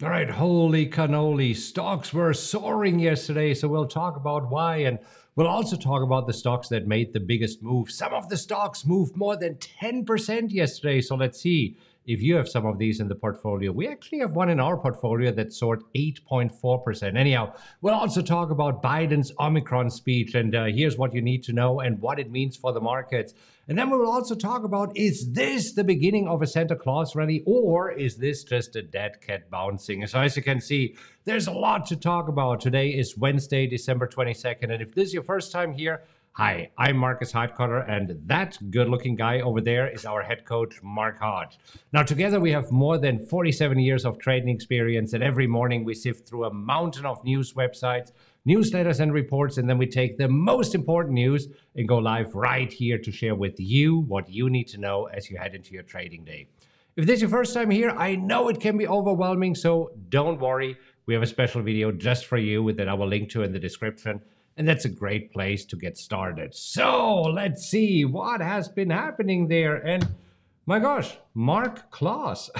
All 0.00 0.10
right, 0.10 0.30
holy 0.30 0.86
cannoli. 0.86 1.56
Stocks 1.56 2.12
were 2.12 2.32
soaring 2.32 3.00
yesterday, 3.00 3.52
so 3.52 3.66
we'll 3.66 3.88
talk 3.88 4.14
about 4.14 4.48
why 4.48 4.76
and 4.76 5.00
we'll 5.34 5.48
also 5.48 5.76
talk 5.76 6.04
about 6.04 6.28
the 6.28 6.32
stocks 6.32 6.68
that 6.68 6.86
made 6.86 7.12
the 7.12 7.18
biggest 7.18 7.64
move. 7.64 7.90
Some 7.90 8.14
of 8.14 8.28
the 8.28 8.36
stocks 8.36 8.86
moved 8.86 9.16
more 9.16 9.36
than 9.36 9.56
10% 9.56 10.52
yesterday, 10.52 11.00
so 11.00 11.16
let's 11.16 11.40
see 11.40 11.76
if 12.06 12.22
you 12.22 12.36
have 12.36 12.48
some 12.48 12.64
of 12.64 12.78
these 12.78 13.00
in 13.00 13.08
the 13.08 13.16
portfolio. 13.16 13.72
We 13.72 13.88
actually 13.88 14.20
have 14.20 14.36
one 14.36 14.50
in 14.50 14.60
our 14.60 14.76
portfolio 14.76 15.32
that 15.32 15.52
soared 15.52 15.82
8.4%. 15.96 17.16
Anyhow, 17.16 17.54
we'll 17.80 17.94
also 17.94 18.22
talk 18.22 18.50
about 18.50 18.80
Biden's 18.80 19.32
Omicron 19.40 19.90
speech, 19.90 20.36
and 20.36 20.54
uh, 20.54 20.66
here's 20.66 20.96
what 20.96 21.12
you 21.12 21.22
need 21.22 21.42
to 21.42 21.52
know 21.52 21.80
and 21.80 22.00
what 22.00 22.20
it 22.20 22.30
means 22.30 22.56
for 22.56 22.72
the 22.72 22.80
markets. 22.80 23.34
And 23.68 23.76
then 23.76 23.90
we 23.90 23.98
will 23.98 24.10
also 24.10 24.34
talk 24.34 24.64
about 24.64 24.96
is 24.96 25.30
this 25.32 25.74
the 25.74 25.84
beginning 25.84 26.26
of 26.26 26.40
a 26.40 26.46
Santa 26.46 26.74
Claus 26.74 27.14
rally 27.14 27.42
or 27.44 27.92
is 27.92 28.16
this 28.16 28.42
just 28.42 28.74
a 28.76 28.82
dead 28.82 29.20
cat 29.20 29.50
bouncing? 29.50 30.06
So, 30.06 30.20
as 30.20 30.34
you 30.38 30.42
can 30.42 30.58
see, 30.58 30.96
there's 31.24 31.48
a 31.48 31.52
lot 31.52 31.84
to 31.86 31.96
talk 31.96 32.28
about. 32.28 32.62
Today 32.62 32.88
is 32.88 33.18
Wednesday, 33.18 33.66
December 33.66 34.08
22nd. 34.08 34.72
And 34.72 34.80
if 34.80 34.94
this 34.94 35.08
is 35.08 35.14
your 35.14 35.22
first 35.22 35.52
time 35.52 35.74
here, 35.74 36.02
Hi, 36.32 36.70
I'm 36.78 36.96
Markus 36.96 37.32
Heitkoetter, 37.32 37.90
and 37.90 38.16
that 38.26 38.56
good 38.70 38.88
looking 38.88 39.16
guy 39.16 39.40
over 39.40 39.60
there 39.60 39.88
is 39.88 40.04
our 40.04 40.22
head 40.22 40.44
coach, 40.44 40.80
Mark 40.84 41.18
Hodge. 41.18 41.58
Now, 41.92 42.04
together 42.04 42.38
we 42.38 42.52
have 42.52 42.70
more 42.70 42.96
than 42.96 43.18
47 43.26 43.80
years 43.80 44.04
of 44.04 44.20
trading 44.20 44.48
experience, 44.48 45.14
and 45.14 45.24
every 45.24 45.48
morning 45.48 45.82
we 45.82 45.94
sift 45.94 46.28
through 46.28 46.44
a 46.44 46.54
mountain 46.54 47.06
of 47.06 47.24
news 47.24 47.54
websites, 47.54 48.12
newsletters, 48.48 49.00
and 49.00 49.12
reports, 49.12 49.58
and 49.58 49.68
then 49.68 49.78
we 49.78 49.86
take 49.86 50.16
the 50.16 50.28
most 50.28 50.74
important 50.74 51.14
news 51.14 51.48
and 51.76 51.86
go 51.86 51.98
live 51.98 52.34
right 52.34 52.72
here 52.72 52.98
to 52.98 53.12
share 53.12 53.34
with 53.34 53.60
you 53.60 54.00
what 54.00 54.28
you 54.28 54.48
need 54.48 54.68
to 54.68 54.78
know 54.78 55.04
as 55.06 55.30
you 55.30 55.36
head 55.36 55.54
into 55.54 55.74
your 55.74 55.82
trading 55.82 56.24
day. 56.24 56.48
If 56.96 57.06
this 57.06 57.16
is 57.16 57.22
your 57.22 57.30
first 57.30 57.54
time 57.54 57.70
here, 57.70 57.90
I 57.90 58.16
know 58.16 58.48
it 58.48 58.60
can 58.60 58.78
be 58.78 58.88
overwhelming, 58.88 59.54
so 59.54 59.92
don't 60.08 60.40
worry. 60.40 60.76
We 61.06 61.14
have 61.14 61.22
a 61.22 61.26
special 61.26 61.62
video 61.62 61.92
just 61.92 62.26
for 62.26 62.38
you 62.38 62.72
that 62.72 62.88
I 62.88 62.94
will 62.94 63.08
link 63.08 63.30
to 63.30 63.42
in 63.42 63.52
the 63.52 63.58
description 63.58 64.20
and 64.58 64.66
that's 64.66 64.84
a 64.84 64.88
great 64.88 65.32
place 65.32 65.64
to 65.66 65.76
get 65.76 65.96
started. 65.96 66.52
So 66.52 67.22
let's 67.22 67.62
see 67.70 68.04
what 68.04 68.40
has 68.40 68.68
been 68.68 68.90
happening 68.90 69.46
there. 69.46 69.76
And 69.76 70.06
my 70.66 70.80
gosh, 70.80 71.16
Mark 71.32 71.92
Klaus. 71.92 72.50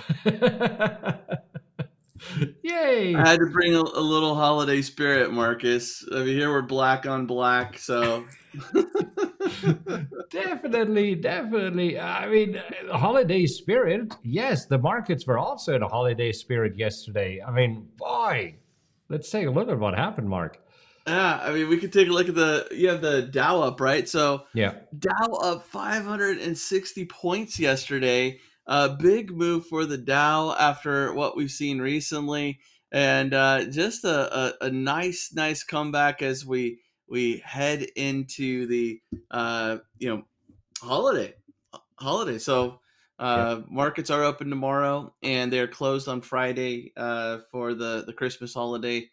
Yay! 2.63 3.15
I 3.15 3.29
had 3.29 3.39
to 3.39 3.47
bring 3.47 3.75
a, 3.75 3.81
a, 3.81 4.01
little 4.01 4.35
holiday 4.35 4.83
spirit, 4.83 5.33
Markus. 5.33 6.05
I 6.13 6.21
mean, 6.21 6.29
here 6.29 6.51
we're 6.51 6.63
black 6.63 7.07
on 7.07 7.27
black, 7.27 7.79
so 7.79 8.25
definitely, 10.31 11.15
definitely. 11.15 11.99
I 11.99 12.27
mean, 12.29 12.57
uh, 12.91 12.97
holiday 12.97 13.47
spirit. 13.47 14.15
Yes, 14.23 14.67
the 14.67 14.79
markets 14.79 15.27
were 15.27 15.39
also 15.39 15.75
in 15.75 15.83
a 15.83 15.89
holiday 15.89 16.33
spirit 16.33 16.77
yesterday. 16.77 17.43
I 17.47 17.51
mean, 17.51 17.89
boy, 17.97 18.57
let's 19.09 19.31
take 19.31 19.47
a 19.47 19.51
look 19.51 19.69
at 19.69 19.79
what 19.79 19.95
happened, 19.95 20.29
Mark. 20.29 20.61
Yeah, 21.07 21.41
I 21.43 21.53
mean, 21.53 21.69
we 21.69 21.79
could 21.79 21.93
take 21.93 22.09
a 22.09 22.13
look 22.13 22.29
at 22.29 22.35
the 22.35 22.69
you 22.71 22.89
have 22.89 23.01
the 23.01 23.23
Dow 23.23 23.63
up, 23.63 23.81
right? 23.81 24.09
So 24.09 24.45
yeah, 24.55 24.75
Dow 24.99 25.33
up 25.43 25.67
560 25.67 27.05
points 27.07 27.59
yesterday. 27.59 28.41
A 28.69 28.91
big 28.91 29.31
move 29.31 29.67
for 29.67 29.87
the 29.87 29.99
Dow 29.99 30.55
after 30.59 31.13
what 31.15 31.37
we've 31.37 31.51
seen 31.51 31.81
recently, 31.81 32.61
and 32.93 33.33
uh, 33.33 33.65
just 33.65 34.05
a, 34.05 34.39
a, 34.39 34.67
a, 34.67 34.71
nice, 34.71 35.33
nice 35.35 35.65
comeback 35.65 36.21
as 36.23 36.45
we 36.45 36.81
we 37.09 37.43
head 37.45 37.83
into 37.97 38.67
the 38.67 39.01
uh, 39.31 39.79
you 39.99 40.09
know 40.09 40.23
holiday 40.81 41.35
holiday. 41.97 42.39
So 42.39 42.81
uh, 43.19 43.57
yeah. 43.59 43.65
markets 43.71 44.11
are 44.11 44.23
open 44.23 44.51
tomorrow, 44.51 45.15
and 45.23 45.53
they're 45.53 45.67
closed 45.67 46.07
on 46.07 46.21
Friday 46.21 46.93
uh, 46.97 47.39
for 47.51 47.73
the 47.75 48.05
the 48.07 48.13
Christmas 48.13 48.53
holiday 48.53 49.09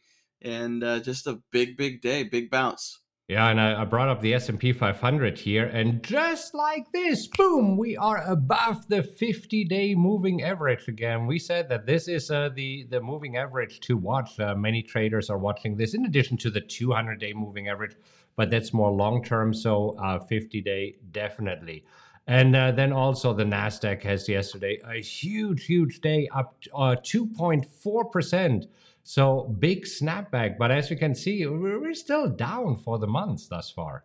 and 0.46 0.84
uh, 0.84 1.00
just 1.00 1.28
a 1.28 1.42
big, 1.52 1.76
big 1.76 2.02
day, 2.02 2.24
big 2.24 2.50
bounce. 2.50 3.00
Yeah, 3.28 3.50
and 3.50 3.60
I, 3.60 3.82
I 3.82 3.86
brought 3.86 4.08
up 4.08 4.22
the 4.22 4.36
S&P 4.36 4.72
500 4.72 5.40
here, 5.40 5.66
and 5.66 6.04
just 6.04 6.54
like 6.54 6.92
this, 6.92 7.26
boom, 7.26 7.76
we 7.76 7.98
are 7.98 8.22
above 8.22 8.88
the 8.88 9.02
50-day 9.02 9.96
moving 9.96 10.44
average 10.44 10.88
again. 10.88 11.26
We 11.26 11.40
said 11.40 11.68
that 11.70 11.88
this 11.88 12.08
is 12.08 12.30
uh, 12.30 12.50
the 12.54 12.86
the 12.92 13.02
moving 13.02 13.38
average 13.38 13.80
to 13.80 13.98
watch. 13.98 14.40
Uh, 14.40 14.54
many 14.54 14.84
traders 14.84 15.32
are 15.32 15.40
watching 15.40 15.76
this 15.76 15.96
in 15.96 16.06
addition 16.06 16.38
to 16.38 16.52
the 16.52 16.62
200-day 16.62 17.34
moving 17.34 17.68
average, 17.68 17.96
but 18.36 18.52
that's 18.52 18.74
more 18.74 18.92
long-term. 18.92 19.56
So 19.56 19.96
50-day 20.00 20.94
uh, 20.96 21.02
definitely. 21.12 21.84
And 22.28 22.56
uh, 22.56 22.74
then 22.74 22.94
also 22.94 23.34
the 23.34 23.44
Nasdaq 23.44 24.04
has 24.04 24.30
yesterday 24.30 24.80
a 24.88 25.02
huge, 25.02 25.66
huge 25.66 26.00
day, 26.00 26.28
up 26.32 26.56
2.4 26.62 27.66
uh, 28.02 28.04
percent. 28.10 28.68
So 29.08 29.56
big 29.60 29.86
snapback, 29.86 30.58
but 30.58 30.72
as 30.72 30.90
you 30.90 30.98
can 30.98 31.14
see, 31.14 31.46
we're 31.46 31.94
still 31.94 32.28
down 32.28 32.76
for 32.76 32.98
the 32.98 33.06
months 33.06 33.48
thus 33.48 33.70
far. 33.70 34.04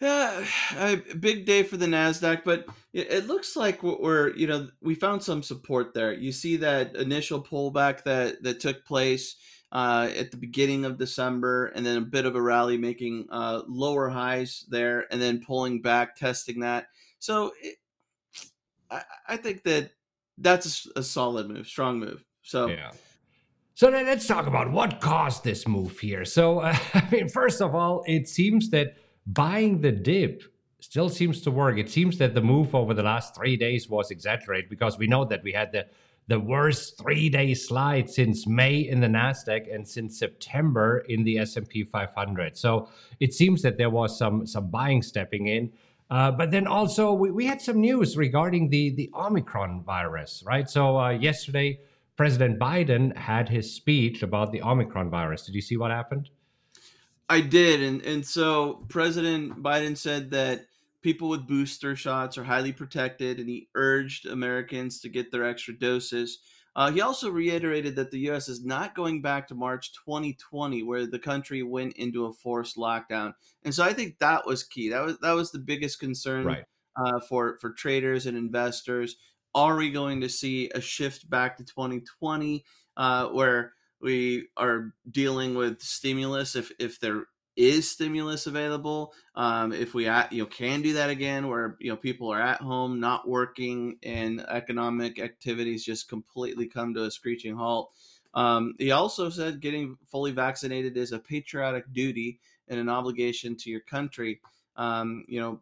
Yeah, 0.00 0.46
a 0.78 0.96
big 0.96 1.44
day 1.44 1.62
for 1.62 1.76
the 1.76 1.84
Nasdaq, 1.84 2.42
but 2.42 2.64
it 2.94 3.26
looks 3.26 3.54
like 3.54 3.82
we're 3.82 4.34
you 4.34 4.46
know 4.46 4.68
we 4.80 4.94
found 4.94 5.22
some 5.22 5.42
support 5.42 5.92
there. 5.92 6.14
You 6.14 6.32
see 6.32 6.56
that 6.56 6.96
initial 6.96 7.42
pullback 7.42 8.02
that 8.04 8.42
that 8.42 8.60
took 8.60 8.86
place 8.86 9.36
uh, 9.70 10.08
at 10.16 10.30
the 10.30 10.38
beginning 10.38 10.86
of 10.86 10.96
December, 10.96 11.66
and 11.66 11.84
then 11.84 11.98
a 11.98 12.00
bit 12.00 12.24
of 12.24 12.36
a 12.36 12.42
rally, 12.42 12.78
making 12.78 13.26
uh, 13.28 13.60
lower 13.68 14.08
highs 14.08 14.64
there, 14.70 15.04
and 15.12 15.20
then 15.20 15.44
pulling 15.44 15.82
back, 15.82 16.16
testing 16.16 16.60
that. 16.60 16.86
So 17.18 17.52
it, 17.60 17.76
I, 18.90 19.02
I 19.28 19.36
think 19.36 19.64
that 19.64 19.90
that's 20.38 20.88
a 20.96 21.02
solid 21.02 21.50
move, 21.50 21.66
strong 21.66 22.00
move. 22.00 22.24
So 22.40 22.68
yeah. 22.68 22.92
So 23.76 23.88
let's 23.88 24.28
talk 24.28 24.46
about 24.46 24.70
what 24.70 25.00
caused 25.00 25.42
this 25.42 25.66
move 25.66 25.98
here. 25.98 26.24
So, 26.24 26.60
uh, 26.60 26.76
I 26.94 27.08
mean, 27.10 27.28
first 27.28 27.60
of 27.60 27.74
all, 27.74 28.04
it 28.06 28.28
seems 28.28 28.70
that 28.70 28.94
buying 29.26 29.80
the 29.80 29.90
dip 29.90 30.44
still 30.78 31.08
seems 31.08 31.40
to 31.40 31.50
work. 31.50 31.76
It 31.76 31.90
seems 31.90 32.16
that 32.18 32.34
the 32.34 32.40
move 32.40 32.72
over 32.76 32.94
the 32.94 33.02
last 33.02 33.34
three 33.34 33.56
days 33.56 33.88
was 33.88 34.12
exaggerated 34.12 34.70
because 34.70 34.96
we 34.96 35.08
know 35.08 35.24
that 35.24 35.42
we 35.42 35.52
had 35.52 35.72
the 35.72 35.86
the 36.26 36.40
worst 36.40 36.98
three-day 36.98 37.52
slide 37.52 38.08
since 38.08 38.46
May 38.46 38.78
in 38.78 39.00
the 39.00 39.08
Nasdaq 39.08 39.74
and 39.74 39.86
since 39.86 40.18
September 40.18 41.04
in 41.06 41.22
the 41.22 41.36
S&P 41.36 41.84
500. 41.84 42.56
So 42.56 42.88
it 43.20 43.34
seems 43.34 43.60
that 43.60 43.76
there 43.76 43.90
was 43.90 44.16
some 44.16 44.46
some 44.46 44.70
buying 44.70 45.02
stepping 45.02 45.48
in. 45.48 45.72
Uh, 46.10 46.30
but 46.30 46.50
then 46.50 46.66
also 46.66 47.12
we, 47.12 47.30
we 47.30 47.44
had 47.44 47.60
some 47.60 47.80
news 47.80 48.16
regarding 48.16 48.70
the 48.70 48.90
the 48.90 49.10
Omicron 49.14 49.82
virus, 49.82 50.44
right? 50.46 50.70
So 50.70 50.96
uh, 50.96 51.10
yesterday 51.10 51.80
President 52.16 52.58
Biden 52.58 53.16
had 53.16 53.48
his 53.48 53.74
speech 53.74 54.22
about 54.22 54.52
the 54.52 54.62
Omicron 54.62 55.10
virus. 55.10 55.44
Did 55.44 55.54
you 55.54 55.60
see 55.60 55.76
what 55.76 55.90
happened? 55.90 56.30
I 57.28 57.40
did, 57.40 57.80
and 57.82 58.02
and 58.02 58.24
so 58.24 58.84
President 58.88 59.62
Biden 59.62 59.96
said 59.96 60.30
that 60.32 60.66
people 61.00 61.28
with 61.28 61.46
booster 61.46 61.96
shots 61.96 62.38
are 62.38 62.44
highly 62.44 62.72
protected, 62.72 63.40
and 63.40 63.48
he 63.48 63.68
urged 63.74 64.26
Americans 64.26 65.00
to 65.00 65.08
get 65.08 65.32
their 65.32 65.44
extra 65.44 65.74
doses. 65.76 66.38
Uh, 66.76 66.90
he 66.90 67.00
also 67.00 67.30
reiterated 67.30 67.94
that 67.96 68.10
the 68.10 68.18
U.S. 68.20 68.48
is 68.48 68.64
not 68.64 68.96
going 68.96 69.22
back 69.22 69.46
to 69.48 69.54
March 69.54 69.92
2020, 70.04 70.82
where 70.82 71.06
the 71.06 71.18
country 71.18 71.62
went 71.62 71.92
into 71.94 72.26
a 72.26 72.32
forced 72.32 72.76
lockdown, 72.76 73.32
and 73.64 73.74
so 73.74 73.82
I 73.84 73.92
think 73.92 74.18
that 74.18 74.46
was 74.46 74.62
key. 74.62 74.90
That 74.90 75.04
was 75.04 75.18
that 75.18 75.32
was 75.32 75.50
the 75.50 75.58
biggest 75.58 76.00
concern 76.00 76.44
right. 76.44 76.64
uh, 76.96 77.20
for 77.28 77.58
for 77.60 77.70
traders 77.72 78.26
and 78.26 78.36
investors. 78.36 79.16
Are 79.54 79.76
we 79.76 79.90
going 79.90 80.20
to 80.20 80.28
see 80.28 80.70
a 80.74 80.80
shift 80.80 81.28
back 81.28 81.56
to 81.56 81.64
2020 81.64 82.64
uh, 82.96 83.28
where 83.28 83.72
we 84.00 84.48
are 84.56 84.92
dealing 85.10 85.54
with 85.54 85.80
stimulus 85.80 86.56
if, 86.56 86.70
if 86.78 87.00
there 87.00 87.24
is 87.56 87.90
stimulus 87.90 88.46
available 88.46 89.12
um, 89.36 89.72
if 89.72 89.94
we 89.94 90.08
at, 90.08 90.32
you 90.32 90.42
know 90.42 90.46
can 90.46 90.82
do 90.82 90.92
that 90.94 91.10
again 91.10 91.48
where 91.48 91.76
you 91.78 91.90
know 91.90 91.96
people 91.96 92.28
are 92.28 92.40
at 92.40 92.60
home 92.60 92.98
not 92.98 93.28
working 93.28 93.96
and 94.02 94.40
economic 94.48 95.20
activities 95.20 95.84
just 95.84 96.08
completely 96.08 96.66
come 96.66 96.92
to 96.94 97.04
a 97.04 97.10
screeching 97.10 97.56
halt. 97.56 97.92
Um, 98.34 98.74
he 98.78 98.90
also 98.90 99.30
said 99.30 99.60
getting 99.60 99.96
fully 100.08 100.32
vaccinated 100.32 100.96
is 100.96 101.12
a 101.12 101.18
patriotic 101.20 101.92
duty 101.92 102.40
and 102.66 102.80
an 102.80 102.88
obligation 102.88 103.56
to 103.58 103.70
your 103.70 103.80
country. 103.80 104.40
Um, 104.76 105.24
you 105.28 105.40
know 105.40 105.60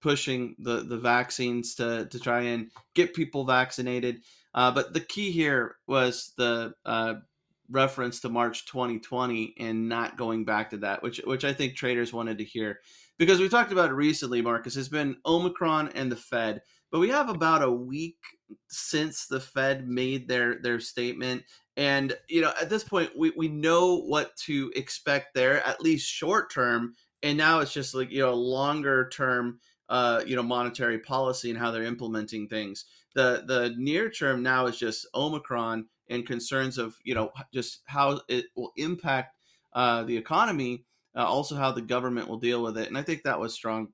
pushing 0.00 0.56
the 0.58 0.84
the 0.84 0.98
vaccines 0.98 1.74
to 1.76 2.06
to 2.06 2.18
try 2.18 2.42
and 2.42 2.70
get 2.94 3.14
people 3.14 3.44
vaccinated. 3.44 4.22
Uh, 4.54 4.70
but 4.70 4.92
the 4.92 5.00
key 5.00 5.30
here 5.30 5.76
was 5.86 6.32
the 6.36 6.72
uh, 6.84 7.14
reference 7.70 8.20
to 8.20 8.28
March 8.28 8.66
2020 8.66 9.54
and 9.58 9.88
not 9.88 10.16
going 10.16 10.44
back 10.44 10.70
to 10.70 10.78
that, 10.78 11.02
which 11.02 11.18
which 11.24 11.44
I 11.44 11.52
think 11.52 11.74
traders 11.74 12.12
wanted 12.12 12.38
to 12.38 12.44
hear 12.44 12.80
because 13.18 13.40
we 13.40 13.48
talked 13.48 13.72
about 13.72 13.90
it 13.90 13.94
recently. 13.94 14.42
Markus 14.42 14.74
has 14.74 14.88
been 14.88 15.16
Omicron 15.24 15.90
and 15.94 16.10
the 16.10 16.16
Fed, 16.16 16.62
but 16.90 17.00
we 17.00 17.10
have 17.10 17.28
about 17.28 17.62
a 17.62 17.70
week 17.70 18.16
since 18.68 19.26
the 19.26 19.40
Fed 19.40 19.88
made 19.88 20.26
their 20.26 20.60
their 20.60 20.80
statement. 20.80 21.44
And 21.76 22.16
you 22.28 22.40
know, 22.40 22.52
at 22.60 22.68
this 22.68 22.84
point, 22.84 23.10
we, 23.16 23.32
we 23.36 23.48
know 23.48 24.00
what 24.00 24.36
to 24.46 24.72
expect 24.74 25.34
there, 25.34 25.64
at 25.66 25.80
least 25.80 26.10
short 26.10 26.52
term. 26.52 26.94
And 27.22 27.38
now 27.38 27.60
it's 27.60 27.72
just 27.72 27.94
like 27.94 28.10
you 28.10 28.20
know, 28.20 28.34
longer 28.34 29.08
term 29.10 29.60
uh, 29.90 30.22
you 30.24 30.36
know 30.36 30.42
monetary 30.42 30.98
policy 30.98 31.50
and 31.50 31.58
how 31.58 31.70
they're 31.70 31.82
implementing 31.82 32.48
things. 32.48 32.86
The 33.14 33.44
the 33.46 33.74
near 33.76 34.08
term 34.08 34.42
now 34.42 34.66
is 34.66 34.78
just 34.78 35.06
Omicron 35.14 35.86
and 36.08 36.26
concerns 36.26 36.78
of 36.78 36.96
you 37.04 37.14
know 37.14 37.32
just 37.52 37.80
how 37.84 38.20
it 38.28 38.46
will 38.54 38.72
impact 38.76 39.36
uh, 39.74 40.04
the 40.04 40.16
economy, 40.16 40.84
uh, 41.14 41.24
also 41.24 41.56
how 41.56 41.72
the 41.72 41.82
government 41.82 42.28
will 42.28 42.38
deal 42.38 42.62
with 42.62 42.78
it. 42.78 42.88
And 42.88 42.96
I 42.96 43.02
think 43.02 43.24
that 43.24 43.38
was 43.38 43.52
strong 43.52 43.88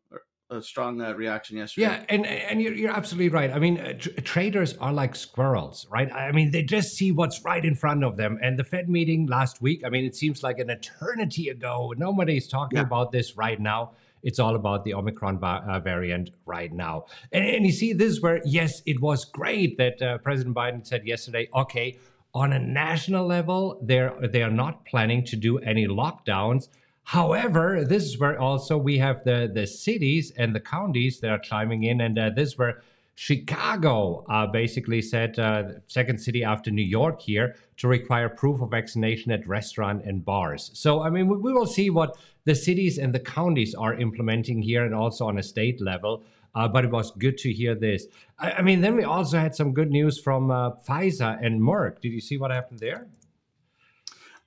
a 0.48 0.62
strong 0.62 1.00
uh, 1.00 1.12
reaction 1.14 1.56
yesterday. 1.56 1.86
Yeah, 1.86 2.04
and 2.08 2.26
and 2.26 2.62
you're, 2.62 2.74
you're 2.74 2.92
absolutely 2.92 3.30
right. 3.30 3.50
I 3.50 3.58
mean, 3.58 3.78
uh, 3.78 3.94
tr- 3.94 4.10
traders 4.22 4.76
are 4.76 4.92
like 4.92 5.16
squirrels, 5.16 5.86
right? 5.90 6.12
I 6.12 6.30
mean, 6.32 6.50
they 6.50 6.62
just 6.62 6.90
see 6.90 7.10
what's 7.10 7.44
right 7.44 7.64
in 7.64 7.74
front 7.74 8.04
of 8.04 8.16
them. 8.16 8.38
And 8.42 8.58
the 8.58 8.64
Fed 8.64 8.88
meeting 8.88 9.26
last 9.26 9.60
week, 9.60 9.82
I 9.84 9.88
mean, 9.88 10.04
it 10.04 10.14
seems 10.14 10.42
like 10.42 10.58
an 10.58 10.70
eternity 10.70 11.48
ago. 11.48 11.94
Nobody's 11.96 12.46
talking 12.46 12.76
yeah. 12.76 12.84
about 12.84 13.12
this 13.12 13.36
right 13.36 13.58
now. 13.58 13.92
It's 14.22 14.38
all 14.38 14.56
about 14.56 14.84
the 14.84 14.94
Omicron 14.94 15.38
va- 15.38 15.64
uh, 15.68 15.80
variant 15.80 16.30
right 16.44 16.72
now. 16.72 17.06
And, 17.32 17.44
and, 17.44 17.66
you 17.66 17.72
see, 17.72 17.92
this 17.92 18.12
is 18.12 18.22
where, 18.22 18.40
yes, 18.44 18.82
it 18.86 19.00
was 19.00 19.24
great 19.24 19.78
that 19.78 20.02
uh, 20.02 20.18
President 20.18 20.54
Biden 20.54 20.86
said 20.86 21.06
yesterday, 21.06 21.48
okay, 21.54 21.98
on 22.34 22.52
a 22.52 22.58
national 22.58 23.26
level, 23.26 23.78
they're 23.82 24.12
they 24.28 24.42
are 24.42 24.50
not 24.50 24.84
planning 24.84 25.24
to 25.24 25.36
do 25.36 25.58
any 25.58 25.86
lockdowns 25.86 26.68
However, 27.06 27.84
this 27.84 28.02
is 28.02 28.18
where 28.18 28.36
also 28.36 28.76
we 28.76 28.98
have 28.98 29.22
the, 29.22 29.48
the 29.54 29.64
cities 29.64 30.32
and 30.36 30.52
the 30.52 30.58
counties 30.58 31.20
that 31.20 31.30
are 31.30 31.38
chiming 31.38 31.84
in, 31.84 32.00
and 32.00 32.18
uh, 32.18 32.30
this 32.30 32.48
is 32.48 32.58
where 32.58 32.82
Chicago 33.18 34.26
uh, 34.28 34.46
basically 34.46 35.00
said, 35.00 35.38
uh, 35.38 35.64
second 35.86 36.18
city 36.18 36.44
after 36.44 36.70
New 36.70 36.84
York 36.84 37.20
here, 37.20 37.56
to 37.78 37.88
require 37.88 38.28
proof 38.28 38.60
of 38.60 38.70
vaccination 38.70 39.32
at 39.32 39.48
restaurant 39.48 40.04
and 40.04 40.22
bars. 40.22 40.70
So, 40.74 41.00
I 41.02 41.08
mean, 41.08 41.26
we, 41.26 41.38
we 41.38 41.52
will 41.52 41.66
see 41.66 41.88
what 41.88 42.18
the 42.44 42.54
cities 42.54 42.98
and 42.98 43.14
the 43.14 43.18
counties 43.18 43.74
are 43.74 43.94
implementing 43.94 44.60
here 44.60 44.84
and 44.84 44.94
also 44.94 45.26
on 45.26 45.38
a 45.38 45.42
state 45.42 45.80
level. 45.80 46.22
Uh, 46.54 46.68
but 46.68 46.84
it 46.84 46.90
was 46.90 47.10
good 47.12 47.36
to 47.36 47.52
hear 47.52 47.74
this. 47.74 48.06
I, 48.38 48.52
I, 48.52 48.62
mean, 48.62 48.80
then 48.80 48.96
we 48.96 49.04
also 49.04 49.38
had 49.38 49.54
some 49.54 49.72
good 49.72 49.90
news 49.90 50.18
from 50.18 50.50
uh, 50.50 50.72
Pfizer 50.88 51.38
and 51.44 51.60
Merck. 51.60 52.00
Did 52.00 52.12
you 52.12 52.20
see 52.20 52.38
what 52.38 52.50
happened 52.50 52.80
there? 52.80 53.08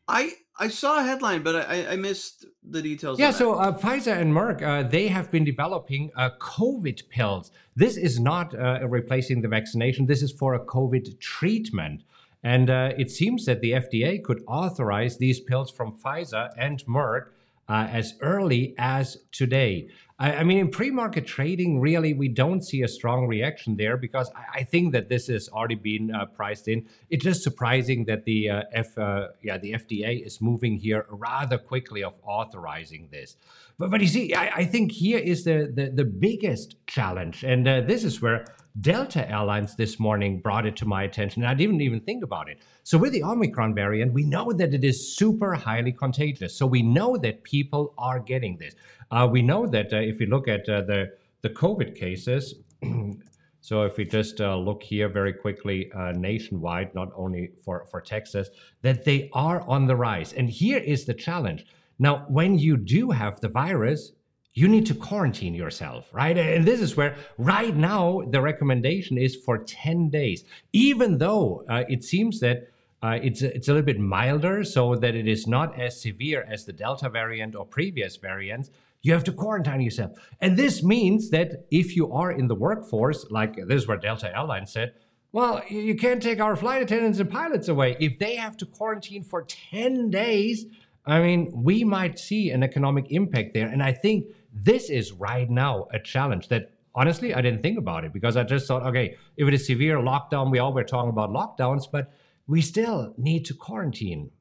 I 0.07 0.33
I 0.59 0.67
saw 0.67 0.99
a 0.99 1.03
headline, 1.03 1.41
but 1.41 1.55
I, 1.55 1.93
I 1.93 1.95
missed 1.95 2.45
the 2.63 2.81
details. 2.81 3.17
Yeah, 3.17 3.31
so 3.31 3.55
uh, 3.55 3.77
Pfizer 3.77 4.17
and 4.17 4.33
Merck, 4.33 4.61
uh, 4.61 4.87
they 4.87 5.07
have 5.07 5.31
been 5.31 5.45
developing 5.45 6.11
uh, 6.17 6.31
COVID 6.39 7.07
pills. 7.09 7.51
This 7.77 7.95
is 7.95 8.19
not 8.19 8.53
uh, 8.53 8.85
replacing 8.87 9.41
the 9.41 9.47
vaccination. 9.47 10.05
This 10.05 10.21
is 10.21 10.31
for 10.31 10.55
a 10.55 10.59
COVID 10.59 11.19
treatment. 11.19 12.03
And 12.43 12.69
uh, 12.69 12.91
it 12.97 13.09
seems 13.09 13.45
that 13.45 13.61
the 13.61 13.71
FDA 13.71 14.21
could 14.21 14.43
authorize 14.47 15.17
these 15.17 15.39
pills 15.39 15.71
from 15.71 15.97
Pfizer 15.97 16.49
and 16.57 16.85
Merck 16.85 17.27
uh, 17.69 17.87
as 17.89 18.15
early 18.21 18.75
as 18.77 19.17
today. 19.31 19.89
I, 20.19 20.37
I 20.37 20.43
mean, 20.43 20.57
in 20.57 20.69
pre-market 20.69 21.25
trading, 21.25 21.79
really, 21.79 22.13
we 22.13 22.27
don't 22.27 22.61
see 22.61 22.83
a 22.83 22.87
strong 22.87 23.25
reaction 23.27 23.77
there 23.77 23.97
because 23.97 24.29
I, 24.35 24.59
I 24.59 24.63
think 24.63 24.91
that 24.93 25.09
this 25.09 25.27
has 25.27 25.49
already 25.49 25.75
been 25.75 26.11
uh, 26.13 26.25
priced 26.25 26.67
in. 26.67 26.85
It's 27.09 27.23
just 27.23 27.41
surprising 27.41 28.05
that 28.05 28.25
the 28.25 28.49
uh, 28.49 28.63
F, 28.73 28.97
uh, 28.97 29.29
yeah, 29.41 29.57
the 29.57 29.73
FDA 29.73 30.25
is 30.25 30.41
moving 30.41 30.77
here 30.77 31.05
rather 31.09 31.57
quickly 31.57 32.03
of 32.03 32.19
authorizing 32.23 33.07
this. 33.11 33.37
But, 33.77 33.91
but 33.91 34.01
you 34.01 34.07
see, 34.07 34.33
I, 34.33 34.49
I 34.57 34.65
think 34.65 34.91
here 34.91 35.19
is 35.19 35.45
the, 35.45 35.71
the, 35.73 35.89
the 35.89 36.05
biggest 36.05 36.75
challenge, 36.85 37.43
and 37.43 37.67
uh, 37.67 37.81
this 37.81 38.03
is 38.03 38.21
where 38.21 38.45
Delta 38.79 39.29
Airlines 39.29 39.75
this 39.75 39.99
morning 39.99 40.39
brought 40.39 40.65
it 40.65 40.75
to 40.77 40.85
my 40.85 41.03
attention, 41.03 41.43
I 41.43 41.53
didn't 41.53 41.81
even 41.81 41.99
think 41.99 42.23
about 42.23 42.49
it. 42.49 42.59
So, 42.83 42.97
with 42.97 43.13
the 43.13 43.23
Omicron 43.23 43.73
variant, 43.73 44.13
we 44.13 44.23
know 44.23 44.51
that 44.51 44.73
it 44.73 44.83
is 44.83 45.15
super 45.15 45.53
highly 45.53 45.91
contagious. 45.91 46.55
So, 46.55 46.65
we 46.65 46.81
know 46.81 47.17
that 47.17 47.43
people 47.43 47.93
are 47.97 48.19
getting 48.19 48.57
this. 48.57 48.75
Uh, 49.11 49.27
we 49.29 49.41
know 49.41 49.65
that 49.65 49.91
uh, 49.91 49.97
if 49.97 50.19
you 50.19 50.27
look 50.27 50.47
at 50.47 50.69
uh, 50.69 50.81
the, 50.81 51.11
the 51.41 51.49
COVID 51.49 51.95
cases, 51.95 52.55
so 53.61 53.83
if 53.83 53.97
we 53.97 54.05
just 54.05 54.39
uh, 54.39 54.55
look 54.55 54.83
here 54.83 55.09
very 55.09 55.33
quickly 55.33 55.91
uh, 55.93 56.11
nationwide, 56.11 56.93
not 56.93 57.09
only 57.15 57.51
for, 57.63 57.85
for 57.89 58.01
Texas, 58.01 58.49
that 58.81 59.03
they 59.03 59.29
are 59.33 59.61
on 59.61 59.87
the 59.87 59.95
rise. 59.95 60.33
And 60.33 60.49
here 60.49 60.77
is 60.77 61.05
the 61.05 61.13
challenge. 61.13 61.65
Now, 61.97 62.25
when 62.29 62.57
you 62.57 62.77
do 62.77 63.09
have 63.09 63.41
the 63.41 63.49
virus, 63.49 64.13
you 64.53 64.67
need 64.67 64.85
to 64.87 64.95
quarantine 64.95 65.53
yourself, 65.53 66.07
right? 66.11 66.37
And 66.37 66.65
this 66.65 66.81
is 66.81 66.97
where 66.97 67.15
right 67.37 67.75
now 67.75 68.21
the 68.29 68.41
recommendation 68.41 69.17
is 69.17 69.35
for 69.35 69.59
10 69.59 70.09
days, 70.09 70.43
even 70.73 71.17
though 71.17 71.63
uh, 71.69 71.83
it 71.87 72.03
seems 72.03 72.39
that 72.39 72.69
uh, 73.01 73.19
it's, 73.21 73.41
it's 73.41 73.67
a 73.67 73.71
little 73.71 73.85
bit 73.85 73.99
milder 73.99 74.63
so 74.63 74.95
that 74.95 75.15
it 75.15 75.27
is 75.27 75.47
not 75.47 75.79
as 75.79 76.01
severe 76.01 76.45
as 76.49 76.65
the 76.65 76.73
Delta 76.73 77.09
variant 77.09 77.55
or 77.55 77.65
previous 77.65 78.17
variants. 78.17 78.71
You 79.01 79.13
have 79.13 79.23
to 79.25 79.31
quarantine 79.31 79.79
yourself. 79.79 80.11
And 80.41 80.57
this 80.57 80.83
means 80.83 81.29
that 81.29 81.65
if 81.71 81.95
you 81.95 82.11
are 82.11 82.31
in 82.31 82.47
the 82.47 82.55
workforce, 82.55 83.25
like 83.29 83.55
this 83.55 83.83
is 83.83 83.87
where 83.87 83.97
Delta 83.97 84.35
Airlines 84.35 84.73
said, 84.73 84.93
well, 85.31 85.61
you 85.69 85.95
can't 85.95 86.21
take 86.21 86.41
our 86.41 86.55
flight 86.55 86.81
attendants 86.81 87.19
and 87.19 87.29
pilots 87.29 87.67
away. 87.67 87.95
If 87.99 88.17
they 88.17 88.35
have 88.35 88.57
to 88.57 88.65
quarantine 88.65 89.23
for 89.23 89.43
10 89.43 90.09
days, 90.09 90.65
I 91.05 91.21
mean, 91.21 91.51
we 91.53 91.83
might 91.83 92.19
see 92.19 92.51
an 92.51 92.63
economic 92.63 93.11
impact 93.11 93.53
there. 93.53 93.67
And 93.67 93.81
I 93.81 93.93
think 93.93 94.27
this 94.53 94.89
is 94.89 95.11
right 95.11 95.49
now 95.49 95.87
a 95.93 95.99
challenge 95.99 96.49
that 96.49 96.71
honestly 96.95 97.33
I 97.33 97.41
didn't 97.41 97.61
think 97.61 97.77
about 97.77 98.03
it 98.03 98.13
because 98.13 98.37
I 98.37 98.43
just 98.43 98.67
thought, 98.67 98.83
okay, 98.83 99.17
if 99.37 99.47
it 99.47 99.53
is 99.53 99.65
severe 99.65 99.97
lockdown, 99.97 100.51
we 100.51 100.59
all 100.59 100.73
were 100.73 100.83
talking 100.83 101.09
about 101.09 101.29
lockdowns, 101.31 101.83
but 101.91 102.11
we 102.47 102.61
still 102.61 103.13
need 103.17 103.45
to 103.45 103.53
quarantine. 103.53 104.31